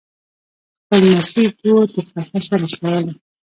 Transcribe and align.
خپل 0.81 1.03
نصیب 1.17 1.51
وو 1.69 1.83
تر 1.93 2.03
قفسه 2.17 2.55
رسولی 2.63 3.11